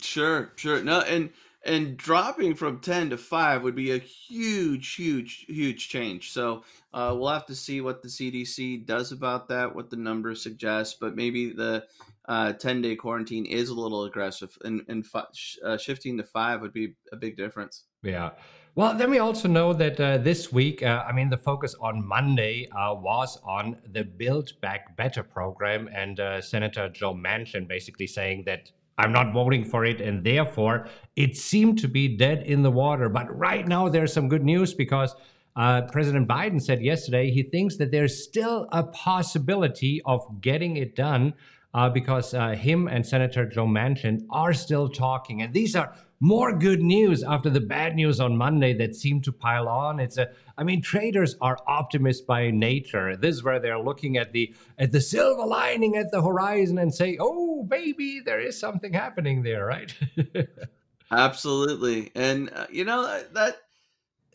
Sure, 0.00 0.52
sure. 0.56 0.82
No, 0.82 1.00
and 1.00 1.30
and 1.64 1.96
dropping 1.96 2.54
from 2.54 2.80
10 2.80 3.10
to 3.10 3.16
5 3.16 3.62
would 3.62 3.74
be 3.74 3.92
a 3.92 3.98
huge 3.98 4.94
huge 4.94 5.46
huge 5.48 5.88
change. 5.88 6.32
So 6.32 6.64
uh, 6.92 7.14
we'll 7.16 7.28
have 7.28 7.46
to 7.46 7.54
see 7.54 7.80
what 7.80 8.02
the 8.02 8.08
cdc 8.08 8.86
does 8.86 9.12
about 9.12 9.48
that 9.48 9.74
what 9.74 9.90
the 9.90 9.96
numbers 9.96 10.42
suggest 10.42 11.00
but 11.00 11.16
maybe 11.16 11.52
the 11.52 11.84
uh, 12.26 12.52
10 12.52 12.82
day 12.82 12.96
quarantine 12.96 13.46
is 13.46 13.68
a 13.68 13.74
little 13.74 14.04
aggressive 14.04 14.56
and, 14.64 14.82
and 14.88 15.04
uh, 15.14 15.76
shifting 15.76 16.16
to 16.16 16.24
5 16.24 16.60
would 16.60 16.72
be 16.72 16.94
a 17.12 17.16
big 17.16 17.36
difference. 17.36 17.84
Yeah. 18.02 18.30
Well, 18.76 18.94
then 18.94 19.10
we 19.10 19.20
also 19.20 19.46
know 19.46 19.72
that 19.72 20.00
uh, 20.00 20.18
this 20.18 20.52
week, 20.52 20.82
uh, 20.82 21.04
I 21.06 21.12
mean, 21.12 21.30
the 21.30 21.36
focus 21.36 21.76
on 21.80 22.04
Monday 22.04 22.68
uh, 22.72 22.94
was 22.94 23.38
on 23.44 23.76
the 23.92 24.02
Build 24.02 24.52
Back 24.60 24.96
Better 24.96 25.22
program, 25.22 25.88
and 25.94 26.18
uh, 26.18 26.40
Senator 26.40 26.88
Joe 26.88 27.14
Manchin 27.14 27.68
basically 27.68 28.08
saying 28.08 28.42
that 28.46 28.72
I'm 28.98 29.12
not 29.12 29.32
voting 29.32 29.64
for 29.64 29.84
it, 29.84 30.00
and 30.00 30.24
therefore 30.24 30.86
it 31.16 31.36
seemed 31.36 31.78
to 31.80 31.88
be 31.88 32.16
dead 32.16 32.44
in 32.46 32.62
the 32.62 32.70
water. 32.70 33.08
But 33.08 33.36
right 33.36 33.66
now, 33.66 33.88
there's 33.88 34.12
some 34.12 34.28
good 34.28 34.44
news 34.44 34.72
because 34.72 35.14
uh, 35.56 35.82
President 35.82 36.28
Biden 36.28 36.60
said 36.60 36.82
yesterday 36.82 37.30
he 37.30 37.42
thinks 37.42 37.76
that 37.76 37.90
there's 37.90 38.22
still 38.22 38.68
a 38.72 38.82
possibility 38.84 40.02
of 40.04 40.40
getting 40.40 40.76
it 40.76 40.96
done 40.96 41.34
uh, 41.74 41.88
because 41.88 42.34
uh, 42.34 42.50
him 42.50 42.88
and 42.88 43.04
Senator 43.04 43.46
Joe 43.46 43.66
Manchin 43.66 44.24
are 44.30 44.52
still 44.52 44.88
talking. 44.88 45.42
And 45.42 45.52
these 45.52 45.74
are 45.74 45.94
more 46.24 46.56
good 46.56 46.80
news 46.80 47.22
after 47.22 47.50
the 47.50 47.60
bad 47.60 47.94
news 47.94 48.18
on 48.18 48.34
Monday 48.34 48.72
that 48.72 48.96
seemed 48.96 49.22
to 49.22 49.30
pile 49.30 49.68
on. 49.68 50.00
It's 50.00 50.16
a, 50.16 50.30
I 50.56 50.64
mean, 50.64 50.80
traders 50.80 51.36
are 51.42 51.58
optimists 51.66 52.22
by 52.22 52.50
nature. 52.50 53.14
This 53.14 53.36
is 53.36 53.44
where 53.44 53.60
they're 53.60 53.78
looking 53.78 54.16
at 54.16 54.32
the 54.32 54.54
at 54.78 54.90
the 54.90 55.02
silver 55.02 55.44
lining 55.44 55.98
at 55.98 56.10
the 56.10 56.22
horizon 56.22 56.78
and 56.78 56.94
say, 56.94 57.18
"Oh, 57.20 57.64
baby, 57.64 58.22
there 58.24 58.40
is 58.40 58.58
something 58.58 58.94
happening 58.94 59.42
there," 59.42 59.66
right? 59.66 59.94
Absolutely, 61.10 62.10
and 62.14 62.50
uh, 62.54 62.68
you 62.70 62.86
know 62.86 63.02
that 63.34 63.56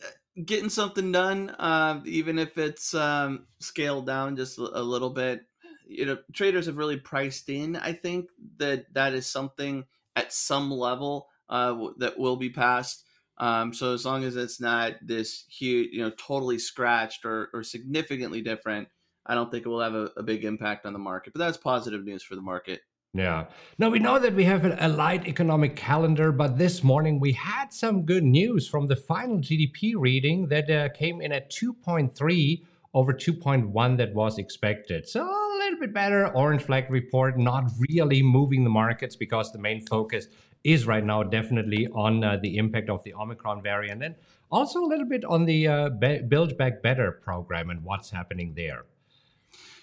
uh, 0.00 0.06
getting 0.44 0.70
something 0.70 1.10
done, 1.10 1.50
uh, 1.58 2.00
even 2.04 2.38
if 2.38 2.56
it's 2.56 2.94
um, 2.94 3.46
scaled 3.58 4.06
down 4.06 4.36
just 4.36 4.58
a 4.58 4.82
little 4.82 5.10
bit. 5.10 5.40
You 5.88 6.06
know, 6.06 6.18
traders 6.32 6.66
have 6.66 6.76
really 6.76 6.98
priced 6.98 7.48
in. 7.48 7.74
I 7.74 7.94
think 7.94 8.30
that 8.58 8.94
that 8.94 9.12
is 9.12 9.26
something 9.26 9.86
at 10.14 10.32
some 10.32 10.70
level 10.70 11.29
uh, 11.50 11.88
that 11.98 12.18
will 12.18 12.36
be 12.36 12.48
passed. 12.48 13.04
Um, 13.38 13.72
so 13.72 13.94
as 13.94 14.04
long 14.04 14.24
as 14.24 14.36
it's 14.36 14.60
not 14.60 14.94
this 15.02 15.44
huge, 15.48 15.90
you 15.92 16.02
know, 16.02 16.10
totally 16.10 16.58
scratched 16.58 17.24
or, 17.24 17.48
or 17.52 17.62
significantly 17.62 18.42
different, 18.42 18.88
I 19.26 19.34
don't 19.34 19.50
think 19.50 19.66
it 19.66 19.68
will 19.68 19.80
have 19.80 19.94
a, 19.94 20.10
a, 20.16 20.22
big 20.22 20.44
impact 20.44 20.84
on 20.84 20.92
the 20.92 20.98
market. 20.98 21.32
But 21.32 21.40
that's 21.40 21.56
positive 21.56 22.04
news 22.04 22.22
for 22.22 22.34
the 22.34 22.42
market. 22.42 22.80
Yeah. 23.14 23.46
Now 23.78 23.88
we 23.88 23.98
know 23.98 24.18
that 24.18 24.34
we 24.34 24.44
have 24.44 24.64
a 24.64 24.88
light 24.88 25.26
economic 25.26 25.74
calendar, 25.74 26.30
but 26.32 26.58
this 26.58 26.84
morning 26.84 27.18
we 27.18 27.32
had 27.32 27.72
some 27.72 28.04
good 28.04 28.24
news 28.24 28.68
from 28.68 28.86
the 28.86 28.94
final 28.94 29.38
GDP 29.38 29.94
reading 29.96 30.46
that 30.48 30.70
uh, 30.70 30.90
came 30.90 31.20
in 31.20 31.32
at 31.32 31.50
2.3 31.50 32.62
over 32.92 33.12
2.1 33.12 33.96
that 33.96 34.14
was 34.14 34.38
expected. 34.38 35.08
So 35.08 35.22
a 35.22 35.58
little 35.58 35.80
bit 35.80 35.94
better. 35.94 36.28
Orange 36.36 36.62
flag 36.62 36.90
report 36.90 37.38
not 37.38 37.70
really 37.88 38.22
moving 38.22 38.64
the 38.64 38.70
markets 38.70 39.16
because 39.16 39.52
the 39.52 39.58
main 39.58 39.86
focus 39.86 40.26
is 40.64 40.86
right 40.86 41.04
now 41.04 41.22
definitely 41.22 41.88
on 41.88 42.22
uh, 42.22 42.38
the 42.42 42.56
impact 42.56 42.90
of 42.90 43.02
the 43.04 43.14
Omicron 43.14 43.62
variant 43.62 44.02
and 44.02 44.14
also 44.50 44.80
a 44.80 44.86
little 44.86 45.06
bit 45.06 45.24
on 45.24 45.44
the 45.44 45.66
uh, 45.66 45.88
Be- 45.90 46.22
Build 46.22 46.56
Back 46.58 46.82
Better 46.82 47.12
program 47.12 47.70
and 47.70 47.82
what's 47.84 48.10
happening 48.10 48.54
there. 48.54 48.84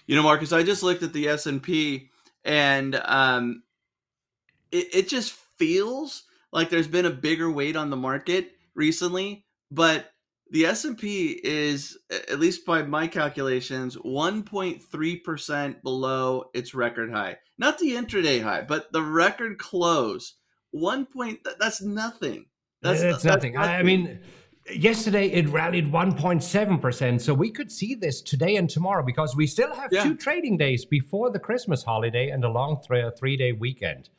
You 0.06 0.16
know, 0.16 0.22
Markus, 0.22 0.52
I 0.52 0.62
just 0.62 0.82
looked 0.82 1.02
at 1.02 1.12
the 1.12 1.28
S 1.28 1.46
and 1.46 1.62
P, 1.62 2.10
and 2.44 2.94
um, 3.04 3.62
it, 4.72 4.94
it 4.94 5.08
just 5.08 5.32
feels 5.58 6.24
like 6.52 6.70
there's 6.70 6.88
been 6.88 7.06
a 7.06 7.10
bigger 7.10 7.50
weight 7.50 7.76
on 7.76 7.90
the 7.90 7.96
market 7.96 8.52
recently, 8.74 9.44
but 9.70 10.10
the 10.50 10.64
S&P 10.64 11.40
is 11.44 11.98
at 12.10 12.40
least 12.40 12.64
by 12.64 12.82
my 12.82 13.06
calculations 13.06 13.96
1.3% 13.96 15.82
below 15.82 16.44
its 16.54 16.74
record 16.74 17.10
high. 17.10 17.36
Not 17.58 17.78
the 17.78 17.92
intraday 17.92 18.42
high, 18.42 18.62
but 18.62 18.90
the 18.92 19.02
record 19.02 19.58
close. 19.58 20.34
1 20.72 21.06
point 21.06 21.40
that's 21.58 21.82
nothing. 21.82 22.46
That's, 22.82 23.00
that's, 23.00 23.24
nothing. 23.24 23.54
nothing. 23.54 23.70
I 23.70 23.82
mean 23.82 24.20
yesterday 24.74 25.28
it 25.28 25.48
rallied 25.48 25.90
1.7%, 25.90 27.20
so 27.20 27.34
we 27.34 27.50
could 27.50 27.70
see 27.70 27.94
this 27.94 28.20
today 28.20 28.56
and 28.56 28.68
tomorrow 28.68 29.02
because 29.02 29.36
we 29.36 29.46
still 29.46 29.74
have 29.74 29.92
yeah. 29.92 30.02
two 30.02 30.16
trading 30.16 30.56
days 30.56 30.84
before 30.84 31.30
the 31.30 31.38
Christmas 31.38 31.82
holiday 31.82 32.30
and 32.30 32.44
a 32.44 32.48
long 32.48 32.76
3-day 32.88 33.52
weekend. 33.52 34.10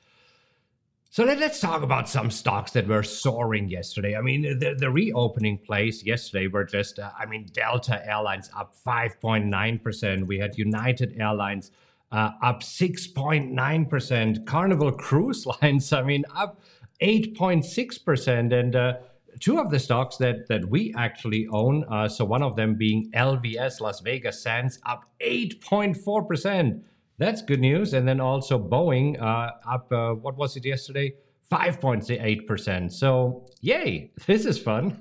So 1.11 1.23
let, 1.23 1.41
us 1.41 1.59
talk 1.59 1.81
about 1.81 2.07
some 2.07 2.29
stocks 2.29 2.71
that 2.73 2.87
were 2.87 3.01
soaring 3.01 3.67
yesterday. 3.67 4.15
I 4.15 4.21
mean, 4.21 4.59
the, 4.59 4.75
the 4.77 4.91
reopening 4.91 5.57
plays 5.57 6.03
yesterday 6.03 6.45
were 6.45 6.63
just, 6.63 6.99
uh, 6.99 7.09
I 7.17 7.25
mean, 7.25 7.47
Delta 7.51 8.07
Airlines 8.07 8.51
up 8.55 8.75
5.9%. 8.85 10.27
We 10.27 10.37
had 10.37 10.55
United 10.55 11.19
Airlines 11.19 11.71
uh, 12.11 12.31
up 12.41 12.61
6.9%. 12.61 14.45
Carnival 14.45 14.91
Cruise 14.91 15.45
Lines, 15.61 15.93
I 15.93 16.01
mean, 16.03 16.25
up 16.35 16.61
8.6%. 17.01 18.53
And 18.53 18.75
uh, 18.75 18.93
two 19.39 19.59
of 19.59 19.69
the 19.71 19.79
stocks 19.79 20.17
that, 20.17 20.47
that 20.47 20.69
we 20.69 20.93
actually 20.97 21.47
own, 21.47 21.85
uh, 21.89 22.07
so 22.07 22.25
one 22.25 22.43
of 22.43 22.55
them 22.55 22.75
being 22.75 23.11
LVS, 23.13 23.81
Las 23.81 24.01
Vegas 24.01 24.41
Sands, 24.41 24.79
up 24.85 25.05
8.4%. 25.21 26.81
That's 27.17 27.41
good 27.41 27.59
news. 27.59 27.93
And 27.93 28.07
then 28.07 28.19
also 28.19 28.57
Boeing 28.57 29.21
uh, 29.21 29.51
up, 29.67 29.91
uh, 29.91 30.13
what 30.13 30.37
was 30.37 30.55
it 30.55 30.65
yesterday? 30.65 31.13
5.8%. 31.51 32.91
So, 32.91 33.45
yay, 33.61 34.11
this 34.25 34.45
is 34.45 34.59
fun. 34.59 34.97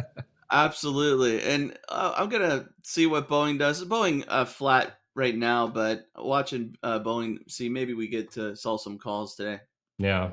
Absolutely. 0.52 1.42
And 1.42 1.76
uh, 1.88 2.14
I'm 2.16 2.28
going 2.28 2.42
to 2.42 2.68
see 2.82 3.06
what 3.06 3.28
Boeing 3.28 3.58
does. 3.58 3.84
Boeing 3.84 4.24
uh, 4.28 4.44
flat 4.44 5.00
right 5.16 5.36
now, 5.36 5.66
but 5.66 6.06
watching 6.16 6.76
uh, 6.82 7.00
Boeing, 7.00 7.38
see, 7.50 7.68
maybe 7.68 7.94
we 7.94 8.06
get 8.06 8.30
to 8.32 8.54
sell 8.54 8.78
some 8.78 8.98
calls 8.98 9.34
today. 9.34 9.60
Yeah. 9.98 10.32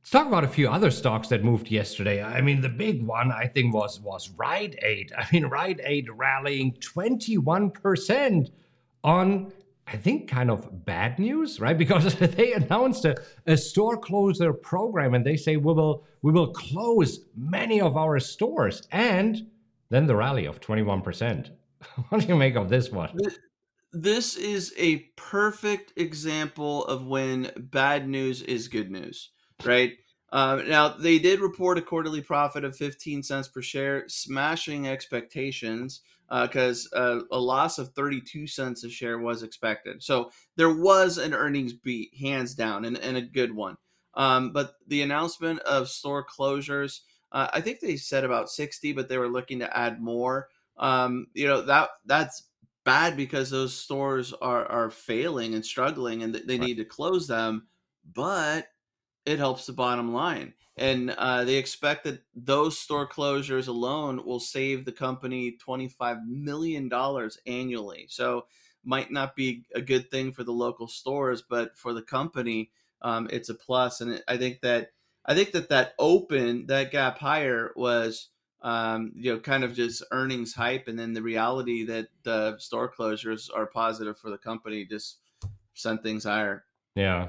Let's 0.00 0.10
talk 0.10 0.26
about 0.26 0.44
a 0.44 0.48
few 0.48 0.68
other 0.68 0.90
stocks 0.90 1.28
that 1.28 1.42
moved 1.42 1.70
yesterday. 1.70 2.22
I 2.22 2.40
mean, 2.40 2.60
the 2.60 2.68
big 2.68 3.02
one 3.02 3.32
I 3.32 3.46
think 3.46 3.74
was 3.74 4.00
was 4.00 4.30
Rite 4.30 4.78
Aid. 4.82 5.12
I 5.16 5.26
mean, 5.32 5.46
Rite 5.46 5.80
Aid 5.82 6.08
rallying 6.10 6.74
21% 6.74 8.50
on 9.02 9.52
I 9.90 9.96
think, 9.96 10.28
kind 10.28 10.50
of 10.50 10.84
bad 10.84 11.18
news, 11.18 11.60
right? 11.60 11.76
Because 11.84 12.14
they 12.36 12.52
announced 12.52 13.06
a, 13.06 13.16
a 13.46 13.56
store 13.56 13.96
closure 13.96 14.52
program 14.52 15.14
and 15.14 15.24
they 15.24 15.36
say 15.36 15.56
we 15.56 15.72
will 15.72 16.04
we 16.20 16.30
will 16.30 16.52
close 16.52 17.20
many 17.34 17.80
of 17.80 17.96
our 17.96 18.18
stores, 18.20 18.86
and 18.92 19.46
then 19.88 20.06
the 20.06 20.14
rally 20.14 20.44
of 20.44 20.60
twenty 20.60 20.82
one 20.82 21.00
percent. 21.00 21.50
What 22.08 22.20
do 22.20 22.26
you 22.26 22.36
make 22.36 22.56
of 22.56 22.68
this 22.68 22.90
one? 22.90 23.16
This 23.92 24.36
is 24.36 24.74
a 24.76 24.98
perfect 25.16 25.94
example 25.96 26.84
of 26.84 27.06
when 27.06 27.50
bad 27.56 28.08
news 28.08 28.42
is 28.42 28.68
good 28.68 28.90
news, 28.90 29.30
right? 29.64 29.92
Uh, 30.30 30.60
now 30.66 30.88
they 30.88 31.18
did 31.18 31.40
report 31.40 31.78
a 31.78 31.82
quarterly 31.82 32.20
profit 32.20 32.64
of 32.64 32.76
15 32.76 33.22
cents 33.22 33.48
per 33.48 33.62
share, 33.62 34.06
smashing 34.08 34.86
expectations 34.86 36.02
because 36.42 36.86
uh, 36.92 36.96
uh, 36.96 37.20
a 37.32 37.40
loss 37.40 37.78
of 37.78 37.94
32 37.94 38.46
cents 38.46 38.84
a 38.84 38.90
share 38.90 39.18
was 39.18 39.42
expected. 39.42 40.02
So 40.02 40.30
there 40.56 40.74
was 40.74 41.16
an 41.16 41.32
earnings 41.32 41.72
beat, 41.72 42.14
hands 42.14 42.54
down, 42.54 42.84
and, 42.84 42.98
and 42.98 43.16
a 43.16 43.22
good 43.22 43.54
one. 43.54 43.78
Um, 44.12 44.52
but 44.52 44.74
the 44.86 45.00
announcement 45.00 45.60
of 45.60 45.88
store 45.88 46.26
closures, 46.26 47.00
uh, 47.32 47.48
I 47.54 47.62
think 47.62 47.80
they 47.80 47.96
said 47.96 48.24
about 48.24 48.50
60, 48.50 48.92
but 48.92 49.08
they 49.08 49.16
were 49.16 49.28
looking 49.28 49.60
to 49.60 49.74
add 49.74 50.02
more. 50.02 50.48
Um, 50.76 51.28
you 51.32 51.46
know 51.46 51.62
that 51.62 51.88
that's 52.04 52.47
bad 52.88 53.16
because 53.16 53.50
those 53.50 53.76
stores 53.76 54.32
are 54.32 54.64
are 54.66 54.90
failing 54.90 55.54
and 55.54 55.64
struggling, 55.64 56.22
and 56.22 56.34
they 56.34 56.58
need 56.58 56.76
to 56.76 56.84
close 56.84 57.26
them. 57.28 57.68
But 58.04 58.68
it 59.26 59.38
helps 59.38 59.66
the 59.66 59.72
bottom 59.72 60.12
line. 60.12 60.54
And 60.76 61.10
uh, 61.10 61.44
they 61.44 61.56
expect 61.56 62.04
that 62.04 62.22
those 62.34 62.78
store 62.78 63.08
closures 63.08 63.68
alone 63.68 64.24
will 64.24 64.40
save 64.40 64.84
the 64.84 64.92
company 64.92 65.58
$25 65.58 66.24
million 66.26 66.90
annually. 67.46 68.06
So, 68.08 68.46
might 68.84 69.10
not 69.10 69.36
be 69.36 69.66
a 69.74 69.82
good 69.82 70.10
thing 70.10 70.32
for 70.32 70.44
the 70.44 70.52
local 70.52 70.88
stores, 70.88 71.42
but 71.42 71.76
for 71.76 71.92
the 71.92 72.02
company, 72.02 72.70
um, 73.02 73.28
it's 73.30 73.48
a 73.50 73.54
plus. 73.54 74.00
And 74.00 74.22
I 74.28 74.36
think 74.38 74.60
that 74.62 74.92
I 75.26 75.34
think 75.34 75.52
that 75.52 75.68
that 75.68 75.94
open 75.98 76.66
that 76.68 76.90
gap 76.90 77.18
higher 77.18 77.72
was 77.76 78.30
um, 78.62 79.12
you 79.14 79.32
know 79.32 79.40
kind 79.40 79.64
of 79.64 79.74
just 79.74 80.02
earnings 80.10 80.54
hype, 80.54 80.88
and 80.88 80.98
then 80.98 81.12
the 81.12 81.22
reality 81.22 81.84
that 81.86 82.08
the 82.22 82.56
store 82.58 82.92
closures 82.92 83.48
are 83.54 83.66
positive 83.66 84.18
for 84.18 84.30
the 84.30 84.38
company 84.38 84.84
just 84.84 85.18
sent 85.74 86.02
things 86.02 86.24
higher. 86.24 86.64
Yeah, 86.94 87.28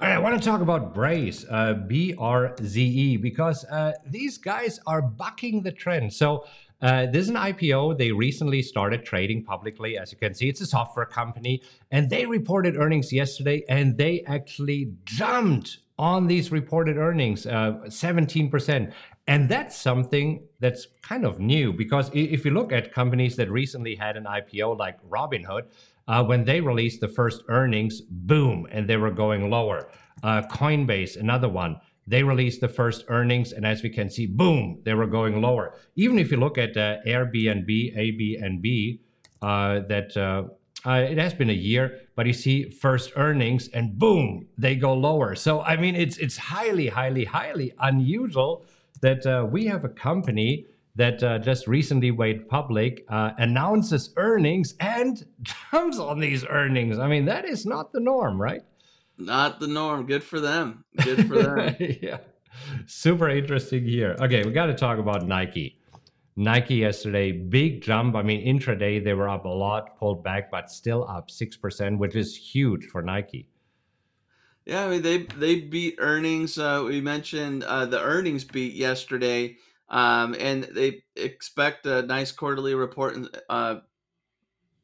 all 0.00 0.08
right, 0.08 0.14
I 0.14 0.18
want 0.18 0.42
to 0.42 0.48
talk 0.48 0.62
about 0.62 0.94
Braze, 0.94 1.44
uh, 1.50 1.74
B 1.74 2.14
R 2.18 2.56
Z 2.62 2.82
E, 2.82 3.18
because 3.18 3.66
uh, 3.66 3.92
these 4.06 4.38
guys 4.38 4.80
are 4.86 5.02
bucking 5.02 5.62
the 5.62 5.72
trend. 5.72 6.14
So, 6.14 6.46
uh, 6.80 7.04
this 7.04 7.24
is 7.24 7.28
an 7.28 7.34
IPO. 7.34 7.98
They 7.98 8.10
recently 8.10 8.62
started 8.62 9.04
trading 9.04 9.44
publicly. 9.44 9.98
As 9.98 10.10
you 10.10 10.16
can 10.16 10.32
see, 10.32 10.48
it's 10.48 10.62
a 10.62 10.66
software 10.66 11.04
company, 11.04 11.62
and 11.90 12.08
they 12.08 12.24
reported 12.24 12.78
earnings 12.78 13.12
yesterday, 13.12 13.62
and 13.68 13.98
they 13.98 14.22
actually 14.26 14.94
jumped 15.04 15.80
on 15.98 16.28
these 16.28 16.50
reported 16.50 16.96
earnings, 16.96 17.44
uh, 17.46 17.74
17%. 17.84 18.94
And 19.30 19.48
that's 19.48 19.76
something 19.76 20.42
that's 20.58 20.88
kind 21.02 21.24
of 21.24 21.38
new 21.38 21.72
because 21.72 22.10
if 22.12 22.44
you 22.44 22.50
look 22.50 22.72
at 22.72 22.92
companies 22.92 23.36
that 23.36 23.48
recently 23.48 23.94
had 23.94 24.16
an 24.16 24.24
IPO 24.24 24.76
like 24.76 24.98
Robinhood, 25.08 25.66
uh, 26.08 26.24
when 26.24 26.42
they 26.42 26.60
released 26.60 27.00
the 27.00 27.06
first 27.06 27.44
earnings, 27.48 28.00
boom, 28.00 28.66
and 28.72 28.90
they 28.90 28.96
were 28.96 29.12
going 29.12 29.48
lower. 29.48 29.88
Uh, 30.24 30.42
Coinbase, 30.50 31.16
another 31.16 31.48
one, 31.48 31.80
they 32.08 32.24
released 32.24 32.60
the 32.60 32.66
first 32.66 33.04
earnings, 33.06 33.52
and 33.52 33.64
as 33.64 33.84
we 33.84 33.88
can 33.88 34.10
see, 34.10 34.26
boom, 34.26 34.80
they 34.82 34.94
were 34.94 35.06
going 35.06 35.40
lower. 35.40 35.76
Even 35.94 36.18
if 36.18 36.32
you 36.32 36.36
look 36.36 36.58
at 36.58 36.76
uh, 36.76 36.96
Airbnb, 37.06 37.70
Airbnb, 37.96 38.98
uh, 39.42 39.86
that 39.86 40.16
uh, 40.16 40.42
uh, 40.84 40.94
it 40.94 41.18
has 41.18 41.34
been 41.34 41.50
a 41.50 41.60
year, 41.70 42.00
but 42.16 42.26
you 42.26 42.32
see 42.32 42.68
first 42.68 43.12
earnings, 43.14 43.68
and 43.68 43.96
boom, 43.96 44.48
they 44.58 44.74
go 44.74 44.92
lower. 44.92 45.36
So 45.36 45.60
I 45.60 45.76
mean, 45.76 45.94
it's 45.94 46.16
it's 46.18 46.36
highly, 46.36 46.88
highly, 46.88 47.26
highly 47.26 47.72
unusual 47.78 48.64
that 49.00 49.26
uh, 49.26 49.46
we 49.50 49.66
have 49.66 49.84
a 49.84 49.88
company 49.88 50.66
that 50.96 51.22
uh, 51.22 51.38
just 51.38 51.66
recently 51.66 52.10
went 52.10 52.48
public, 52.48 53.04
uh, 53.08 53.30
announces 53.38 54.12
earnings 54.16 54.74
and 54.80 55.24
jumps 55.42 55.98
on 55.98 56.18
these 56.18 56.44
earnings. 56.44 56.98
I 56.98 57.06
mean, 57.08 57.24
that 57.26 57.44
is 57.44 57.64
not 57.64 57.92
the 57.92 58.00
norm, 58.00 58.40
right? 58.40 58.62
Not 59.16 59.60
the 59.60 59.66
norm. 59.66 60.06
Good 60.06 60.24
for 60.24 60.40
them. 60.40 60.84
Good 61.02 61.28
for 61.28 61.42
them. 61.42 61.76
yeah. 62.02 62.18
Super 62.86 63.28
interesting 63.28 63.84
here. 63.84 64.16
Okay, 64.20 64.44
we 64.44 64.52
got 64.52 64.66
to 64.66 64.74
talk 64.74 64.98
about 64.98 65.26
Nike. 65.26 65.78
Nike 66.36 66.76
yesterday, 66.76 67.32
big 67.32 67.82
jump. 67.82 68.16
I 68.16 68.22
mean, 68.22 68.44
intraday 68.46 69.02
they 69.02 69.14
were 69.14 69.28
up 69.28 69.44
a 69.44 69.48
lot, 69.48 69.98
pulled 69.98 70.24
back, 70.24 70.50
but 70.50 70.70
still 70.70 71.06
up 71.08 71.28
6%, 71.28 71.98
which 71.98 72.16
is 72.16 72.34
huge 72.36 72.86
for 72.86 73.02
Nike. 73.02 73.46
Yeah, 74.70 74.84
I 74.84 74.88
mean 74.88 75.02
they 75.02 75.18
they 75.18 75.60
beat 75.60 75.96
earnings. 75.98 76.56
Uh, 76.56 76.84
we 76.86 77.00
mentioned 77.00 77.64
uh, 77.64 77.86
the 77.86 78.00
earnings 78.00 78.44
beat 78.44 78.74
yesterday. 78.74 79.56
Um, 79.88 80.36
and 80.38 80.62
they 80.62 81.02
expect 81.16 81.84
a 81.84 82.02
nice 82.02 82.30
quarterly 82.30 82.76
report 82.76 83.16
in, 83.16 83.28
uh, 83.48 83.80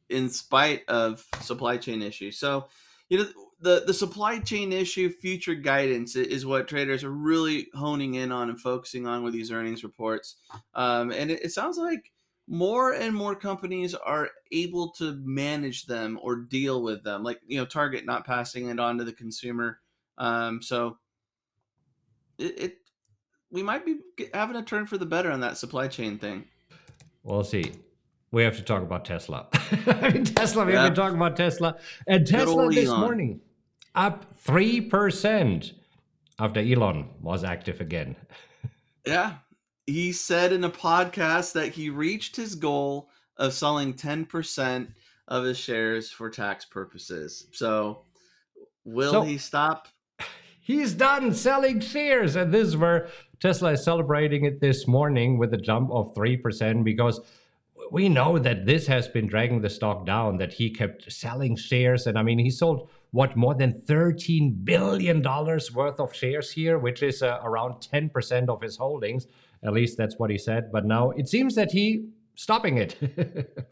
in 0.09 0.29
spite 0.29 0.83
of 0.89 1.25
supply 1.39 1.77
chain 1.77 2.01
issues. 2.01 2.37
So, 2.37 2.67
you 3.07 3.19
know, 3.19 3.27
the, 3.61 3.83
the 3.87 3.93
supply 3.93 4.39
chain 4.39 4.73
issue, 4.73 5.09
future 5.09 5.55
guidance 5.55 6.17
is 6.17 6.45
what 6.45 6.67
traders 6.67 7.05
are 7.05 7.11
really 7.11 7.69
honing 7.73 8.15
in 8.15 8.33
on 8.33 8.49
and 8.49 8.59
focusing 8.59 9.07
on 9.07 9.23
with 9.23 9.31
these 9.31 9.49
earnings 9.49 9.81
reports. 9.81 10.35
Um, 10.73 11.11
and 11.11 11.31
it, 11.31 11.45
it 11.45 11.53
sounds 11.53 11.77
like 11.77 12.11
more 12.47 12.93
and 12.93 13.13
more 13.13 13.35
companies 13.35 13.93
are 13.93 14.29
able 14.51 14.91
to 14.91 15.19
manage 15.23 15.85
them 15.85 16.17
or 16.21 16.37
deal 16.37 16.81
with 16.81 17.03
them, 17.03 17.23
like, 17.23 17.39
you 17.45 17.57
know, 17.57 17.65
Target 17.65 18.05
not 18.05 18.25
passing 18.25 18.69
it 18.69 18.79
on 18.79 18.97
to 18.97 19.03
the 19.03 19.13
consumer. 19.13 19.79
Um, 20.17 20.61
so 20.61 20.97
it, 22.37 22.59
it 22.59 22.77
we 23.51 23.63
might 23.63 23.85
be 23.85 23.97
having 24.33 24.55
a 24.55 24.63
turn 24.63 24.85
for 24.85 24.97
the 24.97 25.05
better 25.05 25.31
on 25.31 25.41
that 25.41 25.57
supply 25.57 25.87
chain 25.87 26.17
thing. 26.17 26.45
We'll 27.23 27.43
see. 27.43 27.73
We 28.31 28.43
have 28.43 28.57
to 28.57 28.63
talk 28.63 28.83
about 28.83 29.05
Tesla. 29.05 29.47
I 29.87 30.09
mean, 30.09 30.25
Tesla. 30.25 30.65
We've 30.65 30.75
been 30.75 30.93
talking 30.93 31.15
about 31.15 31.37
Tesla, 31.37 31.77
and 32.07 32.27
Tesla 32.27 32.69
this 32.69 32.87
Elon. 32.87 32.99
morning 32.99 33.41
up 33.95 34.37
three 34.37 34.81
percent 34.81 35.73
after 36.39 36.59
Elon 36.59 37.09
was 37.21 37.43
active 37.43 37.79
again. 37.79 38.15
yeah, 39.05 39.35
he 39.87 40.11
said 40.11 40.53
in 40.53 40.63
a 40.63 40.69
podcast 40.69 41.53
that 41.53 41.69
he 41.69 41.89
reached 41.89 42.35
his 42.35 42.53
goal 42.53 43.09
of 43.37 43.53
selling 43.53 43.93
ten 43.93 44.25
percent 44.25 44.89
of 45.27 45.43
his 45.43 45.57
shares 45.57 46.11
for 46.11 46.29
tax 46.29 46.65
purposes. 46.65 47.47
So, 47.51 48.03
will 48.85 49.11
so, 49.11 49.21
he 49.21 49.37
stop 49.37 49.87
He's 50.67 50.93
done 50.93 51.33
selling 51.33 51.79
shares. 51.79 52.35
And 52.35 52.53
this 52.53 52.67
is 52.67 52.75
where 52.75 53.07
Tesla 53.39 53.71
is 53.71 53.85
celebrating 53.85 54.43
it 54.43 54.59
this 54.59 54.85
morning 54.85 55.37
with 55.37 55.53
a 55.53 55.57
jump 55.57 55.89
of 55.91 56.13
3% 56.13 56.83
because 56.83 57.21
we 57.89 58.09
know 58.09 58.37
that 58.37 58.65
this 58.65 58.85
has 58.87 59.07
been 59.07 59.27
dragging 59.27 59.61
the 59.61 59.69
stock 59.69 60.05
down, 60.05 60.37
that 60.39 60.51
he 60.51 60.69
kept 60.69 61.09
selling 61.09 61.55
shares. 61.55 62.05
And 62.05 62.17
I 62.17 62.23
mean, 62.23 62.37
he 62.37 62.49
sold 62.49 62.89
what 63.11 63.37
more 63.37 63.55
than 63.55 63.81
$13 63.85 64.65
billion 64.65 65.21
worth 65.21 65.99
of 66.01 66.13
shares 66.13 66.51
here, 66.51 66.77
which 66.77 67.01
is 67.01 67.23
uh, 67.23 67.39
around 67.43 67.75
10% 67.75 68.49
of 68.49 68.61
his 68.61 68.75
holdings. 68.75 69.27
At 69.63 69.73
least 69.73 69.97
that's 69.97 70.15
what 70.17 70.29
he 70.29 70.37
said. 70.37 70.71
But 70.71 70.85
now 70.85 71.11
it 71.11 71.27
seems 71.27 71.55
that 71.55 71.71
he 71.71 72.09
stopping 72.35 72.77
it. 72.77 72.95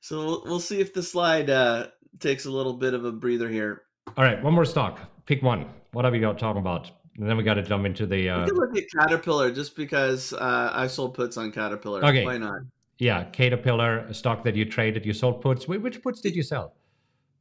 so 0.00 0.42
we'll 0.44 0.60
see 0.60 0.80
if 0.80 0.92
the 0.92 1.02
slide 1.02 1.50
uh, 1.50 1.88
takes 2.20 2.44
a 2.44 2.50
little 2.50 2.74
bit 2.74 2.94
of 2.94 3.04
a 3.04 3.12
breather 3.12 3.48
here. 3.48 3.82
All 4.16 4.24
right, 4.24 4.42
one 4.42 4.54
more 4.54 4.64
stock. 4.64 5.00
Pick 5.26 5.42
one. 5.42 5.66
What 5.92 6.04
have 6.04 6.14
you 6.14 6.20
got 6.20 6.38
talking 6.38 6.60
about? 6.60 6.90
And 7.18 7.28
then 7.28 7.36
we 7.36 7.42
got 7.42 7.54
to 7.54 7.62
jump 7.62 7.86
into 7.86 8.06
the. 8.06 8.28
Uh... 8.28 8.40
We 8.40 8.50
can 8.50 8.56
look 8.56 8.76
at 8.76 8.84
Caterpillar 8.96 9.52
just 9.52 9.76
because 9.76 10.32
uh, 10.32 10.70
I 10.72 10.86
sold 10.86 11.14
puts 11.14 11.36
on 11.36 11.52
Caterpillar. 11.52 12.04
Okay. 12.04 12.24
Why 12.24 12.38
not? 12.38 12.62
Yeah, 12.98 13.24
Caterpillar, 13.24 13.98
a 14.00 14.14
stock 14.14 14.44
that 14.44 14.54
you 14.54 14.64
traded, 14.64 15.04
you 15.04 15.12
sold 15.12 15.40
puts. 15.40 15.66
Which 15.66 16.02
puts 16.02 16.20
did 16.20 16.36
you 16.36 16.42
sell? 16.42 16.74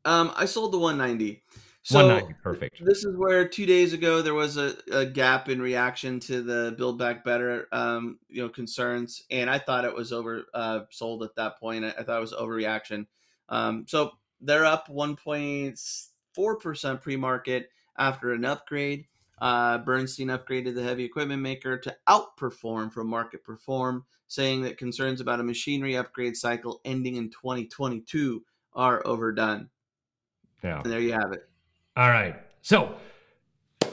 Um, 0.06 0.32
I 0.36 0.46
sold 0.46 0.74
the 0.74 0.80
190. 0.80 1.44
So 1.86 1.98
190, 1.98 2.40
perfect. 2.42 2.86
This 2.86 3.04
is 3.04 3.14
where 3.18 3.46
two 3.46 3.66
days 3.66 3.92
ago 3.92 4.22
there 4.22 4.34
was 4.34 4.56
a, 4.56 4.78
a 4.94 5.06
gap 5.06 5.50
in 5.50 5.62
reaction 5.62 6.18
to 6.22 6.42
the 6.42 6.74
Build 6.78 6.98
Back 6.98 7.26
Better, 7.26 7.68
um, 7.74 8.20
you 8.30 8.42
know, 8.42 8.48
concerns, 8.48 9.24
and 9.30 9.50
I 9.50 9.60
thought 9.60 9.84
it 9.84 9.94
was 9.94 10.14
over 10.14 10.46
uh, 10.54 10.82
sold 10.92 11.24
at 11.24 11.36
that 11.36 11.60
point. 11.60 11.84
I, 11.84 11.90
I 11.90 12.04
thought 12.04 12.18
it 12.18 12.22
was 12.22 12.34
overreaction. 12.34 13.08
Um, 13.50 13.86
so 13.86 14.12
they're 14.40 14.66
up 14.66 14.88
1.4 14.88 16.60
percent 16.62 17.02
pre-market 17.02 17.70
after 17.98 18.32
an 18.32 18.46
upgrade. 18.46 19.06
Uh, 19.40 19.78
Bernstein 19.80 20.28
upgraded 20.28 20.76
the 20.76 20.84
heavy 20.84 21.04
equipment 21.04 21.42
maker 21.42 21.78
to 21.78 21.94
outperform 22.08 22.94
from 22.94 23.08
market 23.08 23.44
perform, 23.44 24.06
saying 24.30 24.62
that 24.62 24.78
concerns 24.78 25.20
about 25.20 25.42
a 25.42 25.44
machinery 25.44 25.98
upgrade 25.98 26.38
cycle 26.38 26.80
ending 26.86 27.18
in 27.18 27.30
2022 27.30 28.42
are 28.74 29.06
overdone. 29.06 29.70
Yeah. 30.64 30.80
And 30.82 30.90
there 30.90 31.02
you 31.02 31.12
have 31.12 31.34
it. 31.34 31.50
All 31.96 32.10
right. 32.10 32.36
So 32.62 32.96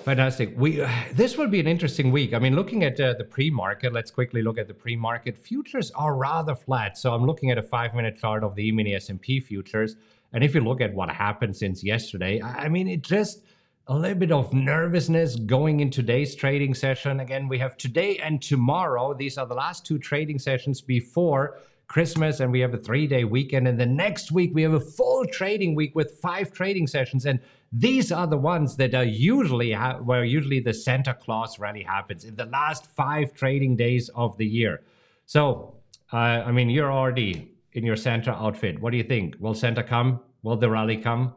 fantastic. 0.05 0.55
We 0.57 0.81
uh, 0.81 0.91
this 1.13 1.37
will 1.37 1.49
be 1.49 1.61
an 1.61 1.67
interesting 1.67 2.11
week. 2.11 2.33
I 2.33 2.39
mean, 2.39 2.57
looking 2.57 2.83
at 2.83 2.99
uh, 2.99 3.15
the 3.15 3.25
pre-market, 3.25 3.93
let's 3.93 4.11
quickly 4.11 4.43
look 4.43 4.59
at 4.59 4.69
the 4.69 4.75
pre-market. 4.75 5.37
Futures 5.37 5.91
are 5.91 6.15
rather 6.15 6.55
flat. 6.55 6.97
So 6.97 7.13
I'm 7.13 7.27
looking 7.27 7.51
at 7.51 7.59
a 7.59 7.63
five-minute 7.63 8.17
chart 8.17 8.43
of 8.43 8.55
the 8.55 8.69
E-mini 8.69 8.95
S&P 8.95 9.41
futures, 9.41 9.97
and 10.33 10.43
if 10.43 10.55
you 10.55 10.63
look 10.63 10.81
at 10.81 10.95
what 10.95 11.11
happened 11.11 11.55
since 11.57 11.85
yesterday, 11.85 12.41
I 12.43 12.69
mean, 12.69 12.89
it 12.89 13.03
just 13.03 13.45
a 13.87 13.95
little 13.95 14.17
bit 14.17 14.33
of 14.33 14.55
nervousness 14.55 15.37
going 15.37 15.81
in 15.81 15.91
today's 15.91 16.35
trading 16.35 16.75
session. 16.75 17.21
Again, 17.21 17.49
we 17.49 17.59
have 17.59 17.77
today 17.77 18.19
and 18.19 18.41
tomorrow. 18.41 19.13
These 19.13 19.37
are 19.37 19.47
the 19.47 19.55
last 19.55 19.85
two 19.85 19.99
trading 19.99 20.39
sessions 20.39 20.81
before 20.81 21.59
Christmas 21.91 22.39
and 22.39 22.53
we 22.53 22.61
have 22.61 22.73
a 22.73 22.79
three 22.79 23.09
day 23.09 23.25
weekend. 23.25 23.67
And 23.67 23.79
the 23.79 23.85
next 23.85 24.31
week, 24.31 24.53
we 24.55 24.63
have 24.63 24.75
a 24.75 24.81
full 24.81 25.27
trading 25.27 25.75
week 25.75 25.93
with 25.97 26.21
five 26.23 26.53
trading 26.53 26.87
sessions. 26.87 27.27
And 27.27 27.41
these 27.73 28.13
are 28.13 28.29
the 28.29 28.37
ones 28.37 28.77
that 28.77 28.95
are 28.95 29.05
usually 29.05 29.73
ha- 29.73 29.99
where 29.99 30.25
usually 30.25 30.61
the 30.61 30.73
Santa 30.73 31.15
Claus 31.15 31.59
rally 31.59 31.83
happens 31.83 32.25
in 32.25 32.37
the 32.37 32.45
last 32.45 32.87
five 32.87 33.35
trading 33.35 33.75
days 33.75 34.09
of 34.15 34.37
the 34.39 34.47
year. 34.47 34.83
So, 35.27 35.75
uh, 36.13 36.17
I 36.47 36.53
mean, 36.53 36.71
you're 36.71 36.93
already 36.93 37.51
in 37.73 37.85
your 37.85 37.97
Santa 37.97 38.31
outfit. 38.31 38.81
What 38.81 38.93
do 38.93 38.97
you 38.97 39.05
think? 39.05 39.35
Will 39.41 39.55
Santa 39.55 39.83
come? 39.83 40.21
Will 40.45 40.57
the 40.57 40.71
rally 40.71 40.97
come? 40.97 41.35